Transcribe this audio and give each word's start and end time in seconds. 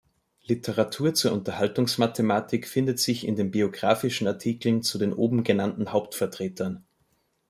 Literatur 0.47 1.13
zur 1.13 1.31
Unterhaltungsmathematik 1.33 2.67
findet 2.67 2.99
sich 2.99 3.23
in 3.27 3.35
den 3.35 3.51
biographischen 3.51 4.25
Artikeln 4.25 4.81
zu 4.81 4.97
den 4.97 5.13
oben 5.13 5.43
genannten 5.43 5.91
Hauptvertretern. 5.93 6.83